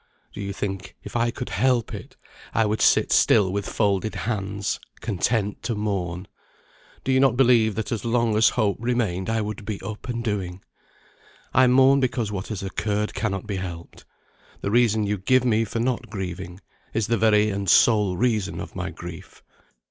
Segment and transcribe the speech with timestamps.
[0.33, 2.15] Do you think if I could help it,
[2.55, 6.27] I would sit still with folded hands, content to mourn?
[7.03, 10.23] Do you not believe that as long as hope remained I would be up and
[10.23, 10.63] doing?
[11.53, 14.03] I mourn because what has occurred cannot be helped.
[14.61, 16.61] The reason you give me for not grieving,
[16.95, 19.43] is the very and sole reason of my grief.